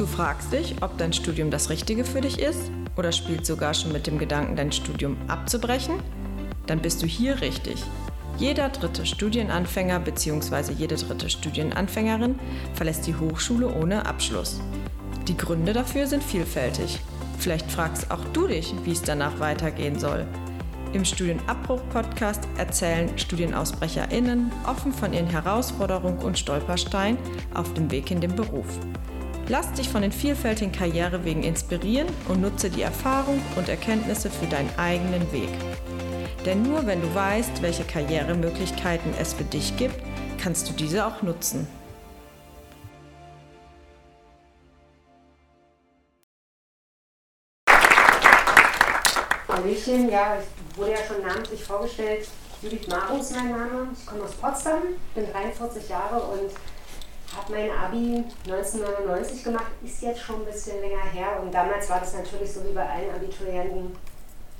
[0.00, 3.92] Du fragst dich, ob dein Studium das Richtige für dich ist oder spielst sogar schon
[3.92, 5.96] mit dem Gedanken, dein Studium abzubrechen?
[6.66, 7.84] Dann bist du hier richtig.
[8.38, 10.72] Jeder dritte Studienanfänger bzw.
[10.72, 12.38] jede dritte Studienanfängerin
[12.72, 14.62] verlässt die Hochschule ohne Abschluss.
[15.28, 16.98] Die Gründe dafür sind vielfältig.
[17.38, 20.26] Vielleicht fragst auch du dich, wie es danach weitergehen soll.
[20.94, 27.18] Im Studienabbruch-Podcast erzählen StudienausbrecherInnen offen von ihren Herausforderungen und Stolpersteinen
[27.52, 28.78] auf dem Weg in den Beruf.
[29.50, 34.70] Lass dich von den vielfältigen Karrierewegen inspirieren und nutze die Erfahrung und Erkenntnisse für deinen
[34.78, 35.48] eigenen Weg.
[36.46, 39.96] Denn nur wenn du weißt, welche Karrieremöglichkeiten es für dich gibt,
[40.40, 41.66] kannst du diese auch nutzen.
[49.48, 52.28] Hallöchen, ja, ich wurde ja schon namentlich vorgestellt.
[52.62, 53.88] Judith Marus mein Name.
[53.98, 54.82] Ich komme aus Potsdam,
[55.16, 56.52] bin 43 Jahre und
[57.36, 59.66] habe mein Abi 1999 gemacht.
[59.84, 62.88] Ist jetzt schon ein bisschen länger her und damals war das natürlich so wie bei
[62.88, 63.96] allen Abiturienten.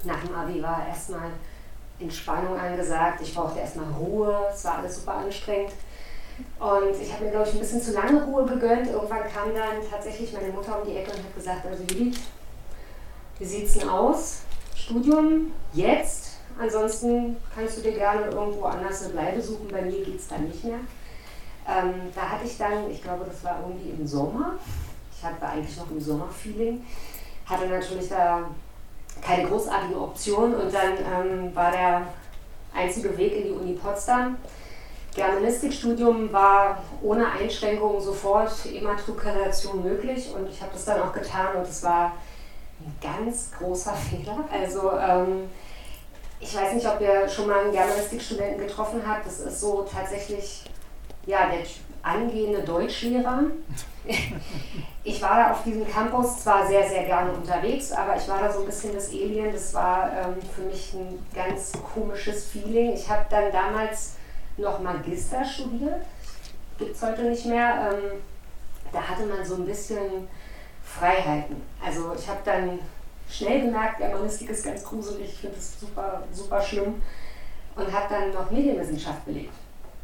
[0.04, 1.30] Nach dem Abi war erstmal
[1.98, 3.20] Entspannung angesagt.
[3.22, 4.48] Ich brauchte erstmal Ruhe.
[4.52, 5.72] Es war alles super anstrengend.
[6.58, 8.88] Und ich habe mir, glaube ich, ein bisschen zu lange Ruhe gegönnt.
[8.88, 12.18] Irgendwann kam dann tatsächlich meine Mutter um die Ecke und hat gesagt, also Judith,
[13.38, 14.40] wie sieht es denn aus?
[14.74, 16.38] Studium jetzt?
[16.58, 19.68] Ansonsten kannst du dir gerne irgendwo anders eine Bleibe suchen.
[19.68, 20.78] Bei mir geht es dann nicht mehr.
[21.70, 24.54] Ähm, da hatte ich dann, ich glaube, das war irgendwie im Sommer.
[25.16, 26.84] Ich hatte eigentlich noch im Sommerfeeling.
[27.46, 28.44] Hatte natürlich da
[29.22, 32.02] keine großartige Option und dann ähm, war der
[32.74, 34.36] einzige Weg in die Uni Potsdam.
[35.14, 41.68] Germanistikstudium war ohne Einschränkungen sofort Immatrikulation möglich und ich habe das dann auch getan und
[41.68, 42.12] es war
[42.80, 44.44] ein ganz großer Fehler.
[44.52, 45.50] Also ähm,
[46.38, 49.26] ich weiß nicht, ob ihr schon mal einen Germanistikstudenten getroffen habt.
[49.26, 50.64] Das ist so tatsächlich
[51.30, 51.64] ja, der
[52.02, 53.44] angehende Deutschlehrer.
[55.02, 58.52] Ich war da auf diesem Campus zwar sehr, sehr gerne unterwegs, aber ich war da
[58.52, 59.50] so ein bisschen das Alien.
[59.50, 62.92] Das war ähm, für mich ein ganz komisches Feeling.
[62.92, 64.16] Ich habe dann damals
[64.58, 66.04] noch Magister studiert,
[66.78, 67.92] gibt es heute nicht mehr.
[67.92, 68.20] Ähm,
[68.92, 70.28] da hatte man so ein bisschen
[70.84, 71.62] Freiheiten.
[71.82, 72.78] Also ich habe dann
[73.30, 77.00] schnell gemerkt, Germanistik ist ganz gruselig, ich finde das super, super schlimm
[77.74, 79.54] und habe dann noch Medienwissenschaft belegt.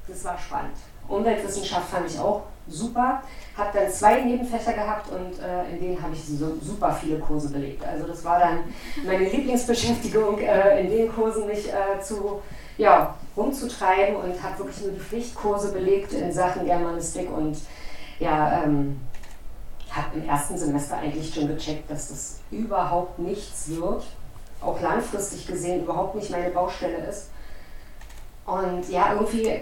[0.08, 0.76] Das war spannend.
[1.08, 3.22] Umweltwissenschaft fand ich auch super.
[3.56, 7.48] Habe dann zwei Nebenfächer gehabt und äh, in denen habe ich so super viele Kurse
[7.48, 7.84] belegt.
[7.84, 8.58] Also das war dann
[9.04, 12.42] meine Lieblingsbeschäftigung, äh, in den Kursen mich äh, zu
[12.76, 17.56] ja, rumzutreiben und habe wirklich nur die Pflichtkurse belegt in Sachen Germanistik und
[18.18, 19.00] ja, ähm,
[19.90, 24.04] habe im ersten Semester eigentlich schon gecheckt, dass das überhaupt nichts wird,
[24.60, 27.30] auch langfristig gesehen überhaupt nicht meine Baustelle ist.
[28.44, 29.60] Und ja, irgendwie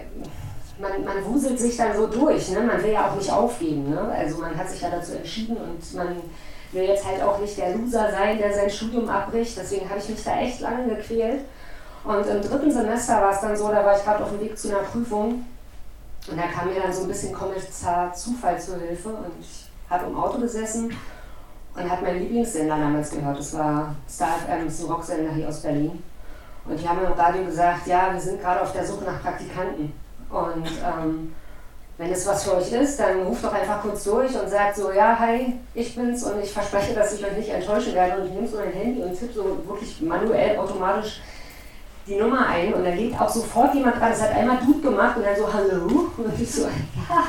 [0.79, 2.49] man, man wuselt sich dann so durch.
[2.51, 2.61] Ne?
[2.61, 3.89] Man will ja auch nicht aufgeben.
[3.89, 3.99] Ne?
[3.99, 6.17] Also man hat sich ja dazu entschieden und man
[6.71, 9.57] will jetzt halt auch nicht der Loser sein, der sein Studium abbricht.
[9.57, 11.41] Deswegen habe ich mich da echt lange gequält.
[12.03, 14.57] Und im dritten Semester war es dann so, da war ich gerade auf dem Weg
[14.57, 15.43] zu einer Prüfung
[16.27, 20.07] und da kam mir dann so ein bisschen Kommissar Zufall zur Hilfe und ich habe
[20.07, 20.91] im Auto gesessen
[21.75, 23.37] und habe meinen Lieblingssender damals gehört.
[23.37, 26.03] Das war Star FM, das ist ein Rocksender hier aus Berlin.
[26.65, 29.93] Und die haben im Radio gesagt, ja, wir sind gerade auf der Suche nach Praktikanten.
[30.35, 31.33] Und ähm,
[31.97, 34.91] wenn es was für euch ist, dann ruft doch einfach kurz durch und sagt so,
[34.91, 38.21] ja, hi, ich bin's und ich verspreche, dass ich euch nicht enttäuschen werde.
[38.21, 41.21] Und so mein Handy und tippe so wirklich manuell, automatisch
[42.05, 44.11] die Nummer ein und dann geht auch sofort jemand dran.
[44.11, 46.11] Es hat einmal Dude gemacht und dann so, hallo.
[46.17, 47.23] Und ich so, ja,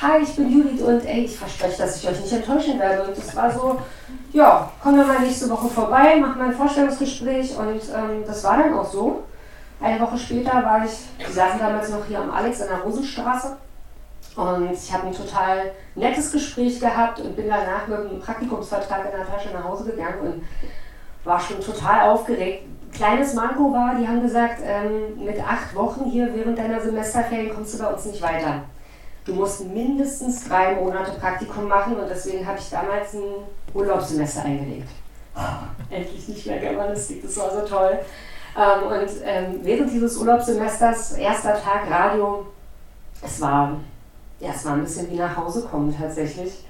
[0.00, 3.04] hi, ich bin Judith und ey, ich verspreche, dass ich euch nicht enttäuschen werde.
[3.04, 3.78] Und das war so,
[4.32, 8.58] ja, kommen wir mal nächste Woche vorbei, machen mal ein Vorstellungsgespräch und ähm, das war
[8.58, 9.22] dann auch so.
[9.82, 13.56] Eine Woche später war ich, wir saßen damals noch hier am Alex in der Rosenstraße
[14.36, 19.18] und ich habe ein total nettes Gespräch gehabt und bin danach mit einem Praktikumsvertrag in
[19.18, 20.44] der Tasche nach Hause gegangen und
[21.24, 22.64] war schon total aufgeregt.
[22.92, 27.74] Kleines Manko war, die haben gesagt, ähm, mit acht Wochen hier während deiner Semesterferien kommst
[27.74, 28.62] du bei uns nicht weiter.
[29.24, 33.22] Du musst mindestens drei Monate Praktikum machen und deswegen habe ich damals ein
[33.74, 34.88] Urlaubssemester eingelegt.
[35.90, 37.98] Endlich nicht mehr Germanistik, das war so toll.
[38.56, 42.46] Ähm, und ähm, während dieses Urlaubssemesters, erster Tag Radio,
[43.22, 43.80] es war,
[44.40, 46.64] ja, es war ein bisschen wie nach Hause kommen tatsächlich.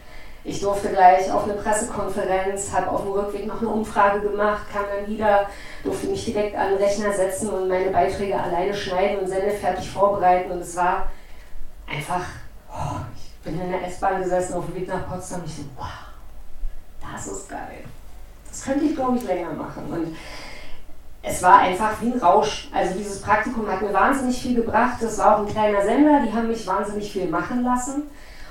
[0.45, 4.85] Ich durfte gleich auf eine Pressekonferenz, habe auf dem Rückweg noch eine Umfrage gemacht, kam
[4.93, 5.47] dann wieder,
[5.85, 10.51] durfte mich direkt an den Rechner setzen und meine Beiträge alleine schneiden und sendefertig vorbereiten.
[10.51, 11.07] Und es war
[11.89, 12.25] einfach,
[12.73, 15.63] oh, ich bin in der S-Bahn gesessen auf dem Weg nach Potsdam und ich so,
[15.77, 15.87] wow,
[17.01, 17.85] das ist geil.
[18.49, 19.85] Das könnte ich, glaube ich, länger machen.
[19.93, 20.17] Und
[21.23, 22.69] es war einfach wie ein Rausch.
[22.75, 24.97] Also dieses Praktikum hat mir wahnsinnig viel gebracht.
[25.01, 28.05] Das war auch ein kleiner Sender, die haben mich wahnsinnig viel machen lassen.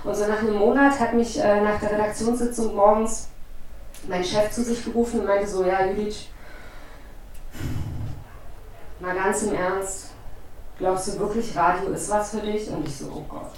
[0.03, 3.27] Und so nach einem Monat hat mich äh, nach der Redaktionssitzung morgens
[4.07, 6.27] mein Chef zu sich gerufen und meinte so, ja Judith,
[8.99, 10.11] mal ganz im Ernst,
[10.79, 12.69] glaubst du wirklich, Radio ist was für dich?
[12.69, 13.51] Und ich so, oh Gott.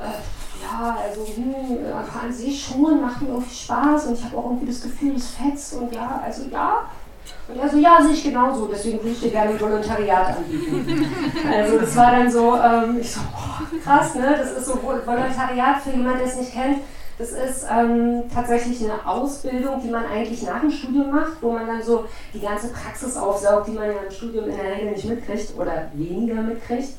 [0.00, 1.78] Äh, ja, also hm,
[2.22, 5.30] an sich schon, macht mir irgendwie Spaß und ich habe auch irgendwie das Gefühl, es
[5.30, 6.88] fetzt und ja, also ja.
[7.48, 11.06] Und er so, ja, sehe ich genauso, deswegen würde ich dir gerne ein Volontariat anbieten.
[11.52, 14.36] also das war dann so, ähm, ich so, boah, krass, ne?
[14.38, 16.78] Das ist so Volontariat für jemanden, der es nicht kennt
[17.18, 21.66] das ist ähm, tatsächlich eine Ausbildung, die man eigentlich nach dem Studium macht, wo man
[21.66, 25.04] dann so die ganze Praxis aufsaugt, die man ja im Studium in der Regel nicht
[25.04, 26.90] mitkriegt oder weniger mitkriegt.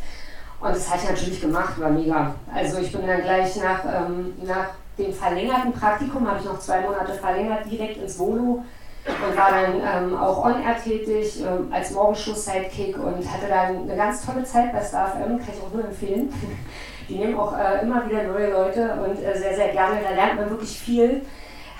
[0.60, 2.36] Und das habe ich natürlich gemacht, war mega.
[2.54, 6.82] Also ich bin dann gleich nach, ähm, nach dem verlängerten Praktikum, habe ich noch zwei
[6.82, 8.66] Monate verlängert, direkt ins Volo
[9.06, 14.26] und war dann ähm, auch on-air tätig ähm, als Morgenshow-Sidekick und hatte dann eine ganz
[14.26, 16.32] tolle Zeit bei StarFM, kann ich auch nur empfehlen.
[17.10, 20.00] Die nehmen auch äh, immer wieder neue Leute und äh, sehr, sehr gerne.
[20.04, 21.22] Da lernt man wirklich viel.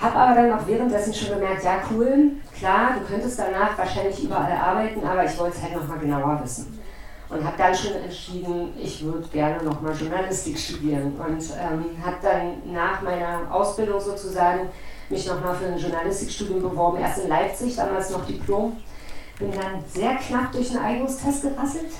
[0.00, 4.52] Habe aber dann auch währenddessen schon gemerkt, ja cool, klar, du könntest danach wahrscheinlich überall
[4.52, 6.78] arbeiten, aber ich wollte es halt nochmal genauer wissen.
[7.28, 11.14] Und habe dann schon entschieden, ich würde gerne nochmal Journalistik studieren.
[11.16, 14.70] Und ähm, habe dann nach meiner Ausbildung sozusagen
[15.10, 18.76] mich nochmal für ein Journalistikstudium beworben, erst in Leipzig, damals noch Diplom.
[19.38, 21.92] Bin dann sehr knapp durch einen Eignungstest gerasselt,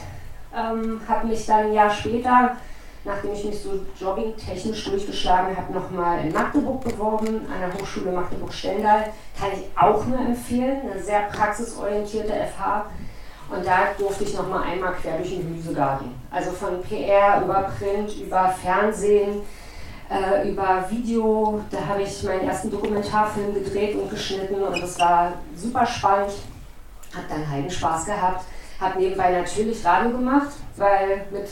[0.54, 2.56] ähm, habe mich dann ein Jahr später
[3.04, 9.12] nachdem ich mich so jogging-technisch durchgeschlagen habe, nochmal in Magdeburg beworben, an der Hochschule Magdeburg-Stendal.
[9.38, 12.86] Kann ich auch nur empfehlen, eine sehr praxisorientierte FH.
[13.50, 16.14] Und da durfte ich nochmal einmal quer durch den Gemüsegarten.
[16.30, 19.42] Also von PR über Print, über Fernsehen,
[20.10, 21.60] äh, über Video.
[21.70, 26.32] Da habe ich meinen ersten Dokumentarfilm gedreht und geschnitten und das war super spannend.
[27.14, 28.44] Hat dann heiden Spaß gehabt.
[28.80, 31.48] Habe nebenbei natürlich Radio gemacht, weil mit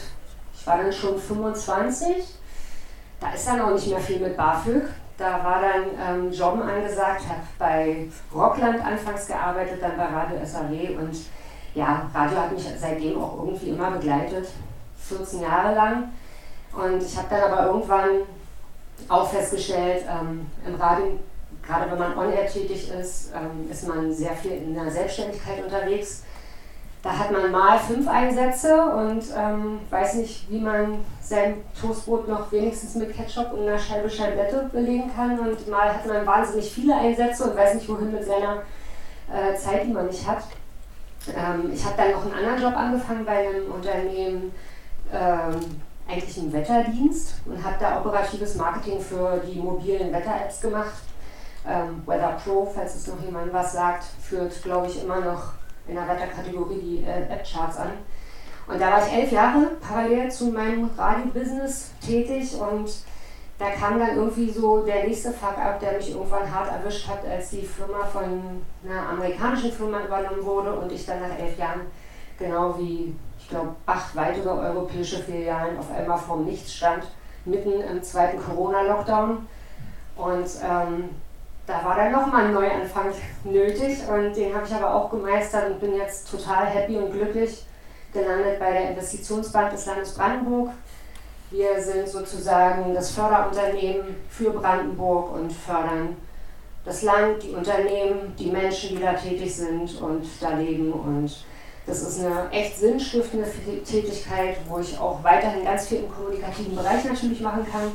[0.68, 2.24] war dann schon 25.
[3.20, 4.84] Da ist dann auch nicht mehr viel mit BAföG.
[5.16, 11.00] Da war dann ähm, Jobben angesagt, habe bei Rockland anfangs gearbeitet, dann bei Radio SAW
[11.00, 11.16] und
[11.74, 14.48] ja, Radio hat mich seitdem auch irgendwie immer begleitet,
[14.96, 16.12] 14 Jahre lang.
[16.72, 18.08] Und ich habe dann aber irgendwann
[19.08, 21.18] auch festgestellt, ähm, im Radio,
[21.66, 26.22] gerade wenn man on-air tätig ist, ähm, ist man sehr viel in der Selbstständigkeit unterwegs.
[27.02, 32.50] Da hat man mal fünf Einsätze und ähm, weiß nicht, wie man sein Toastbrot noch
[32.50, 35.38] wenigstens mit Ketchup und einer Scheibe Scheibette belegen kann.
[35.38, 38.62] Und mal hat man wahnsinnig viele Einsätze und weiß nicht, wohin mit seiner
[39.32, 40.42] äh, Zeit, die man nicht hat.
[41.28, 44.52] Ähm, ich habe dann noch einen anderen Job angefangen bei einem Unternehmen,
[45.12, 50.94] ähm, eigentlich im Wetterdienst und habe da operatives Marketing für die mobilen Wetter-Apps gemacht.
[51.66, 55.52] Ähm, Weather Pro, falls es noch jemand was sagt, führt, glaube ich, immer noch
[55.86, 57.90] in der Wetterkategorie die äh, App-Charts an.
[58.66, 62.90] Und da war ich elf Jahre parallel zu meinem Radio-Business tätig und
[63.58, 67.50] da kam dann irgendwie so der nächste Fuck-up, der mich irgendwann hart erwischt hat, als
[67.50, 71.80] die Firma von einer amerikanischen Firma übernommen wurde und ich dann nach elf Jahren,
[72.38, 77.04] genau wie, ich glaube, acht weitere europäische Filialen auf einmal vorm Nichts stand,
[77.44, 79.46] mitten im zweiten Corona-Lockdown.
[80.16, 81.10] Und ähm,
[81.66, 83.12] da war dann nochmal ein Neuanfang
[83.44, 87.64] nötig und den habe ich aber auch gemeistert und bin jetzt total happy und glücklich
[88.12, 90.70] gelandet bei der Investitionsbank des Landes Brandenburg.
[91.50, 96.16] Wir sind sozusagen das Förderunternehmen für Brandenburg und fördern
[96.84, 100.92] das Land, die Unternehmen, die Menschen, die da tätig sind und da leben.
[100.92, 101.44] Und
[101.88, 103.50] das ist eine echt sinnstiftende
[103.84, 107.92] Tätigkeit, wo ich auch weiterhin ganz viel im kommunikativen Bereich natürlich machen kann.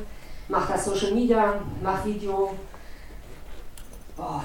[0.47, 2.53] Mache das Social Media, mache Video,
[4.17, 4.43] boah,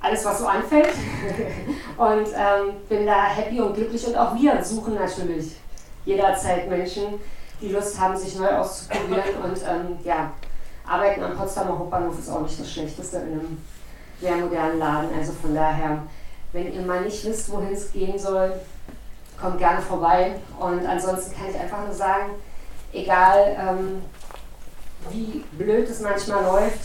[0.00, 0.88] alles, was so anfällt.
[1.96, 4.04] und ähm, bin da happy und glücklich.
[4.08, 5.56] Und auch wir suchen natürlich
[6.04, 7.20] jederzeit Menschen,
[7.60, 9.36] die Lust haben, sich neu auszuprobieren.
[9.44, 10.32] Und ähm, ja,
[10.84, 13.58] arbeiten am Potsdamer Hauptbahnhof ist auch nicht das Schlechteste in einem
[14.20, 15.10] sehr modernen Laden.
[15.16, 16.02] Also von daher,
[16.52, 18.52] wenn ihr mal nicht wisst, wohin es gehen soll,
[19.40, 20.36] kommt gerne vorbei.
[20.58, 22.30] Und ansonsten kann ich einfach nur sagen,
[22.92, 24.02] egal ähm,
[25.10, 26.80] wie blöd es manchmal läuft,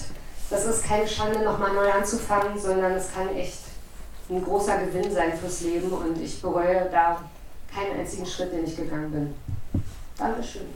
[0.49, 3.59] das ist keine Schande, nochmal neu anzufangen, sondern es kann echt
[4.29, 7.19] ein großer Gewinn sein fürs Leben und ich bereue da
[7.73, 9.33] keinen einzigen Schritt, den ich gegangen bin.
[10.17, 10.67] Dankeschön.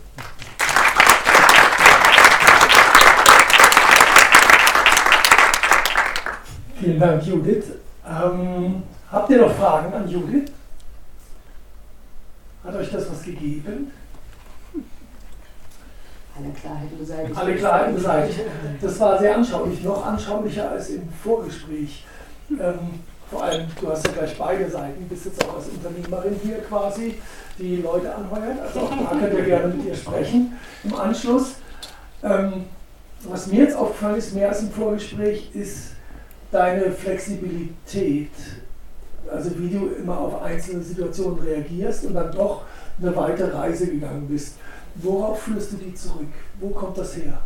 [6.80, 7.66] Vielen Dank, Judith.
[8.08, 10.52] Ähm, habt ihr noch Fragen an Judith?
[12.64, 13.92] Hat euch das was gegeben?
[16.38, 17.38] Alle Klarheiten beseitigt.
[17.38, 18.40] Alle Klarheiten beseitigt.
[18.82, 22.06] Das war sehr anschaulich, noch anschaulicher als im Vorgespräch.
[22.52, 26.60] Ähm, vor allem, du hast ja gleich beide Seiten, bist jetzt auch als Unternehmerin hier
[26.60, 27.16] quasi,
[27.60, 28.60] die Leute anheuert.
[28.60, 31.56] Also auch da könnt ihr gerne mit ihr sprechen im Anschluss.
[32.24, 32.66] Ähm,
[33.24, 35.92] was mir jetzt aufgefallen ist, mehr als im Vorgespräch, ist
[36.52, 38.32] deine Flexibilität.
[39.32, 42.64] Also wie du immer auf einzelne Situationen reagierst und dann doch
[43.02, 44.56] eine weite Reise gegangen bist.
[44.96, 46.28] Worauf führst du die zurück?
[46.60, 47.40] Wo kommt das her?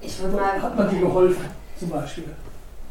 [0.00, 0.60] Ich würde mal.
[0.60, 1.44] Hat man dir geholfen,
[1.78, 2.24] zum Beispiel?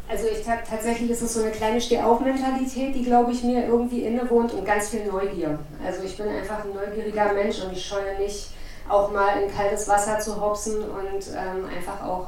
[0.10, 4.52] Also ich tatsächlich ist es so eine kleine Stehauf-Mentalität, die glaube ich mir irgendwie innewohnt
[4.54, 5.58] und ganz viel Neugier.
[5.86, 8.50] Also ich bin einfach ein neugieriger Mensch und ich scheue nicht,
[8.90, 12.28] auch mal in kaltes Wasser zu hopsen und ähm, einfach auch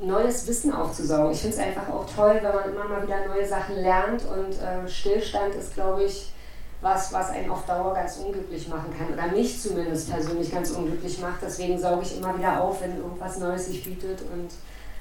[0.00, 1.32] neues Wissen aufzusaugen.
[1.32, 4.54] Ich finde es einfach auch toll, wenn man immer mal wieder neue Sachen lernt und
[4.54, 6.32] äh, Stillstand ist, glaube ich,
[6.86, 11.20] was, was einen auf Dauer ganz unglücklich machen kann oder mich zumindest persönlich ganz unglücklich
[11.20, 11.42] macht.
[11.42, 14.50] Deswegen sauge ich immer wieder auf, wenn irgendwas Neues sich bietet und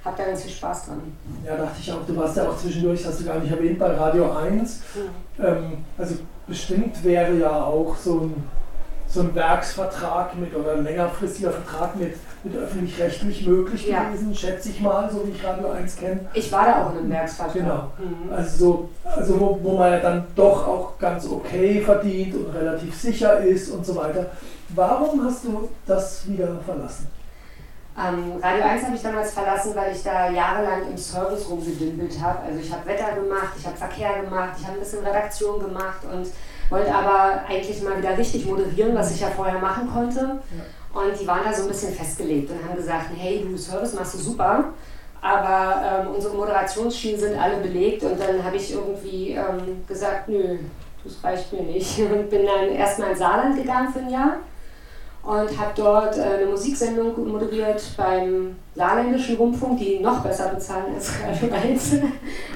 [0.04, 1.02] habe da ganz viel Spaß dran.
[1.46, 2.06] Ja, dachte ich auch.
[2.08, 4.82] Du warst ja auch zwischendurch, hast du gar nicht erwähnt, bei Radio 1.
[4.96, 5.44] Mhm.
[5.44, 6.16] Ähm, also
[6.48, 8.50] bestimmt wäre ja auch so ein,
[9.08, 12.16] so ein Werksvertrag mit oder ein längerfristiger Vertrag mit,
[12.46, 14.04] mit öffentlich-rechtlich möglich ja.
[14.04, 16.20] gewesen, schätze ich mal, so wie ich Radio 1 kenne.
[16.34, 17.54] Ich war da auch in einem Werksvertrag.
[17.54, 17.92] Genau.
[17.98, 18.32] Mhm.
[18.32, 22.96] Also, so, also wo, wo man ja dann doch auch ganz okay verdient und relativ
[22.96, 24.28] sicher ist und so weiter.
[24.70, 27.08] Warum hast du das wieder verlassen?
[27.98, 32.40] Ähm, Radio 1 habe ich damals verlassen, weil ich da jahrelang im Service rumgedümpelt habe.
[32.48, 36.02] Also ich habe Wetter gemacht, ich habe Verkehr gemacht, ich habe ein bisschen Redaktion gemacht
[36.12, 36.28] und
[36.70, 40.20] wollte aber eigentlich mal wieder richtig moderieren, was ich ja vorher machen konnte.
[40.20, 40.64] Ja.
[40.96, 44.14] Und die waren da so ein bisschen festgelegt und haben gesagt, hey, du Service machst
[44.14, 44.64] du super,
[45.22, 48.04] aber ähm, unsere Moderationsschienen sind alle belegt.
[48.04, 50.58] Und dann habe ich irgendwie ähm, gesagt, nö,
[51.04, 52.00] das reicht mir nicht.
[52.12, 54.38] Und bin dann erstmal in Saarland gegangen für ein Jahr
[55.26, 61.12] und habe dort äh, eine Musiksendung moderiert beim saarländischen Rundfunk, die noch besser bezahlen als
[61.20, 61.94] Radio 1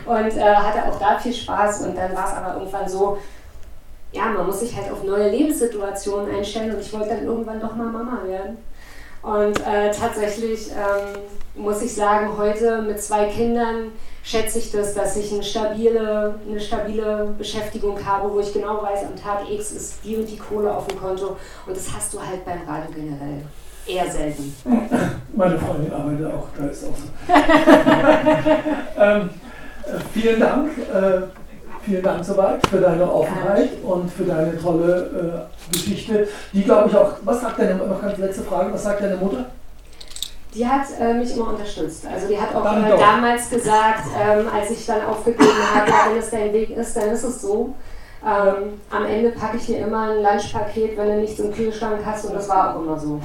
[0.05, 3.17] und äh, hatte auch da viel Spaß und dann war es aber irgendwann so,
[4.11, 7.75] ja, man muss sich halt auf neue Lebenssituationen einstellen und ich wollte dann irgendwann doch
[7.75, 8.57] mal Mama werden.
[9.21, 11.21] Und äh, tatsächlich ähm,
[11.55, 13.91] muss ich sagen, heute mit zwei Kindern
[14.23, 19.05] schätze ich das, dass ich eine stabile, eine stabile Beschäftigung habe, wo ich genau weiß,
[19.05, 21.37] am Tag X ist die und die Kohle auf dem Konto.
[21.65, 23.43] Und das hast du halt beim Radio generell
[23.85, 24.55] eher selten.
[25.35, 27.33] Meine Freundin arbeitet auch, da ist auch so.
[28.97, 29.29] ähm,
[29.85, 30.71] äh, vielen Dank.
[30.77, 31.21] Äh,
[31.89, 36.27] vielen Dank soweit für deine Offenheit und für deine tolle äh, Geschichte.
[36.53, 39.45] Die glaube ich auch, was sagt deine, noch ganz letzte Frage, was sagt deine Mutter?
[40.53, 42.05] Die hat äh, mich immer unterstützt.
[42.11, 46.19] Also die hat auch äh, damals gesagt, ähm, als ich dann aufgegeben habe, ja, wenn
[46.19, 47.73] es dein Weg ist, dann ist es so.
[48.23, 52.25] Ähm, am Ende packe ich dir immer ein Lunchpaket, wenn du nichts im Kühlschrank hast
[52.25, 53.19] und das war auch immer so.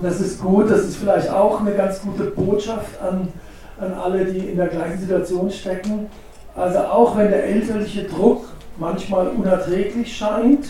[0.00, 3.28] Das ist gut, das ist vielleicht auch eine ganz gute Botschaft an,
[3.78, 6.08] an alle, die in der gleichen Situation stecken.
[6.54, 8.44] Also auch wenn der elterliche Druck
[8.76, 10.66] manchmal unerträglich scheint,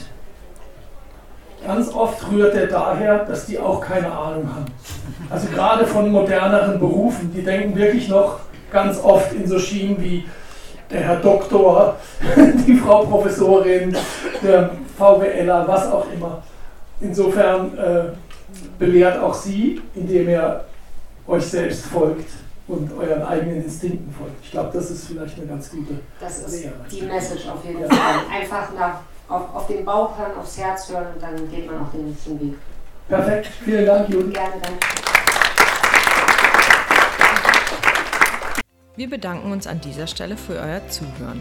[1.67, 4.67] ganz oft rührt er daher, dass die auch keine Ahnung haben.
[5.29, 10.25] Also gerade von moderneren Berufen, die denken wirklich noch ganz oft in so Schienen wie
[10.91, 11.97] der Herr Doktor,
[12.67, 13.97] die Frau Professorin,
[14.43, 16.43] der VWLer, was auch immer.
[17.01, 18.05] Insofern äh,
[18.79, 20.65] belehrt auch Sie, indem er
[21.27, 22.31] euch selbst folgt
[22.69, 24.45] und euren eigenen Instinkten folgt.
[24.45, 26.75] Ich glaube, das ist vielleicht eine ganz gute Das ist Lehre.
[26.91, 27.89] die Message auf jeden ja.
[27.89, 28.21] Fall.
[28.41, 31.91] Einfach nach, auf, auf den Bauch hören, aufs Herz hören und dann geht man auch
[31.91, 32.55] den nächsten Weg.
[33.09, 34.33] Perfekt, vielen Dank, Judith.
[34.33, 34.79] Gerne, danke.
[38.95, 41.41] Wir bedanken uns an dieser Stelle für euer Zuhören.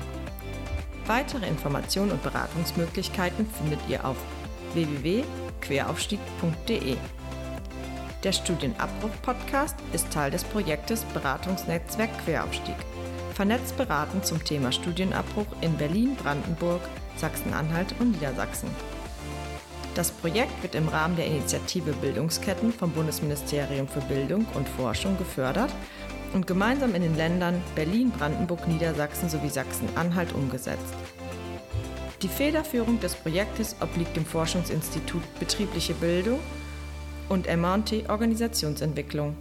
[1.06, 4.16] Weitere Informationen und Beratungsmöglichkeiten findet ihr auf
[4.74, 6.96] www.queraufstieg.de.
[8.24, 12.76] Der Studienabbruch-Podcast ist Teil des Projektes Beratungsnetzwerk Queraufstieg.
[13.34, 16.82] Vernetzt beraten zum Thema Studienabbruch in Berlin, Brandenburg,
[17.16, 18.70] Sachsen-Anhalt und Niedersachsen.
[19.96, 25.74] Das Projekt wird im Rahmen der Initiative Bildungsketten vom Bundesministerium für Bildung und Forschung gefördert
[26.34, 30.94] und gemeinsam in den Ländern Berlin, Brandenburg, Niedersachsen sowie Sachsen-Anhalt umgesetzt.
[32.22, 36.40] Die Federführung des Projektes obliegt dem Forschungsinstitut Betriebliche Bildung
[37.32, 39.38] und MT Organisationsentwicklung.